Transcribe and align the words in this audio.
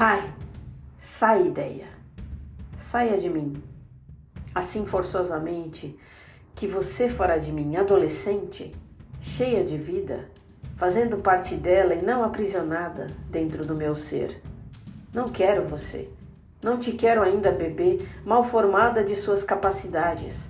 Sai, 0.00 0.32
sai, 0.98 1.46
ideia, 1.48 1.86
saia 2.78 3.18
de 3.18 3.28
mim. 3.28 3.62
Assim 4.54 4.86
forçosamente 4.86 5.94
que 6.54 6.66
você 6.66 7.06
fora 7.06 7.36
de 7.36 7.52
mim, 7.52 7.76
adolescente, 7.76 8.74
cheia 9.20 9.62
de 9.62 9.76
vida, 9.76 10.30
fazendo 10.78 11.18
parte 11.18 11.54
dela 11.54 11.94
e 11.94 12.00
não 12.00 12.24
aprisionada 12.24 13.08
dentro 13.28 13.62
do 13.66 13.74
meu 13.74 13.94
ser. 13.94 14.40
Não 15.12 15.28
quero 15.28 15.68
você. 15.68 16.08
Não 16.64 16.78
te 16.78 16.92
quero 16.92 17.20
ainda, 17.20 17.52
bebê, 17.52 17.98
mal 18.24 18.42
formada 18.42 19.04
de 19.04 19.14
suas 19.14 19.44
capacidades. 19.44 20.48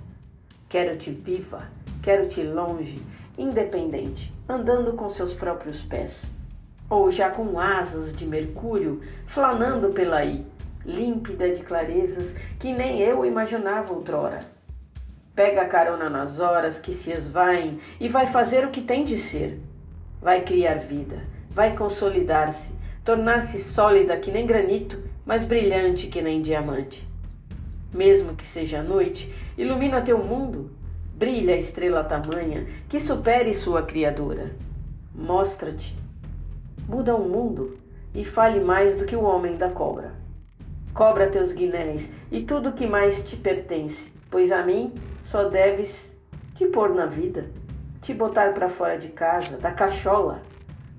Quero-te 0.69 1.11
viva, 1.11 1.67
quero-te 2.01 2.41
longe, 2.41 3.03
independente, 3.37 4.33
andando 4.47 4.93
com 4.93 5.09
seus 5.09 5.33
próprios 5.33 5.83
pés 5.83 6.21
ou 6.91 7.09
já 7.09 7.29
com 7.29 7.57
asas 7.57 8.13
de 8.13 8.27
mercúrio, 8.27 9.01
flanando 9.25 9.93
pela 9.93 10.19
límpida 10.85 11.49
de 11.49 11.61
clarezas 11.61 12.35
que 12.59 12.73
nem 12.73 12.99
eu 12.99 13.25
imaginava 13.25 13.93
outrora. 13.93 14.39
Pega 15.33 15.63
carona 15.63 16.09
nas 16.09 16.41
horas 16.41 16.77
que 16.77 16.91
se 16.91 17.09
esvaem 17.09 17.79
e 17.97 18.09
vai 18.09 18.27
fazer 18.27 18.65
o 18.65 18.71
que 18.71 18.81
tem 18.81 19.05
de 19.05 19.17
ser. 19.17 19.57
Vai 20.21 20.41
criar 20.41 20.79
vida, 20.79 21.23
vai 21.49 21.77
consolidar-se, 21.77 22.69
tornar-se 23.05 23.57
sólida 23.57 24.17
que 24.17 24.29
nem 24.29 24.45
granito, 24.45 25.01
mas 25.25 25.45
brilhante 25.45 26.07
que 26.07 26.21
nem 26.21 26.41
diamante. 26.41 27.07
Mesmo 27.93 28.35
que 28.35 28.45
seja 28.45 28.83
noite, 28.83 29.33
ilumina 29.57 30.01
teu 30.01 30.17
mundo, 30.17 30.69
brilha 31.15 31.53
a 31.53 31.57
estrela 31.57 32.03
tamanha 32.03 32.67
que 32.89 32.99
supere 32.99 33.53
sua 33.53 33.81
criadora. 33.81 34.51
Mostra-te 35.15 36.01
muda 36.91 37.15
o 37.15 37.23
mundo 37.23 37.77
e 38.13 38.25
fale 38.25 38.59
mais 38.59 38.97
do 38.97 39.05
que 39.05 39.15
o 39.15 39.23
homem 39.23 39.55
da 39.55 39.69
cobra. 39.69 40.11
Cobra 40.93 41.29
teus 41.29 41.53
guinéis 41.53 42.11
e 42.29 42.41
tudo 42.41 42.73
que 42.73 42.85
mais 42.85 43.23
te 43.23 43.37
pertence, 43.37 44.11
pois 44.29 44.51
a 44.51 44.61
mim 44.61 44.93
só 45.23 45.45
deves 45.45 46.11
te 46.53 46.65
pôr 46.65 46.93
na 46.93 47.05
vida, 47.05 47.45
te 48.01 48.13
botar 48.13 48.53
para 48.53 48.67
fora 48.67 48.97
de 48.97 49.07
casa, 49.07 49.57
da 49.57 49.71
cachola, 49.71 50.41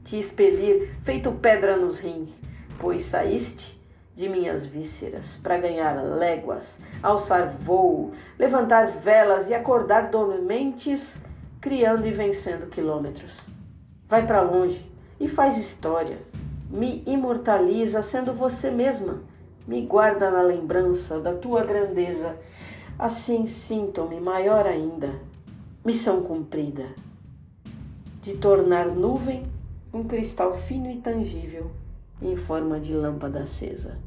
te 0.02 0.18
expelir 0.18 0.94
feito 1.04 1.30
pedra 1.30 1.76
nos 1.76 1.98
rins, 1.98 2.40
pois 2.78 3.02
saíste 3.04 3.78
de 4.14 4.30
minhas 4.30 4.64
vísceras 4.64 5.38
para 5.42 5.58
ganhar 5.58 5.92
léguas, 6.02 6.78
alçar 7.02 7.50
voo, 7.60 8.12
levantar 8.38 8.86
velas 8.86 9.50
e 9.50 9.54
acordar 9.54 10.08
dormentes, 10.08 11.18
criando 11.60 12.06
e 12.06 12.12
vencendo 12.12 12.70
quilômetros. 12.70 13.46
Vai 14.08 14.26
para 14.26 14.40
longe, 14.40 14.91
e 15.22 15.28
faz 15.28 15.56
história. 15.56 16.18
Me 16.68 17.00
imortaliza 17.06 18.02
sendo 18.02 18.32
você 18.32 18.72
mesma. 18.72 19.22
Me 19.68 19.80
guarda 19.86 20.28
na 20.32 20.42
lembrança 20.42 21.20
da 21.20 21.32
tua 21.32 21.64
grandeza. 21.64 22.36
Assim 22.98 23.46
sinto-me 23.46 24.20
maior 24.20 24.66
ainda. 24.66 25.14
Missão 25.84 26.22
cumprida 26.22 26.86
de 28.20 28.34
tornar 28.34 28.86
nuvem 28.86 29.44
um 29.94 30.04
cristal 30.04 30.58
fino 30.58 30.90
e 30.90 31.00
tangível 31.00 31.70
em 32.20 32.34
forma 32.34 32.80
de 32.80 32.92
lâmpada 32.92 33.42
acesa. 33.42 33.98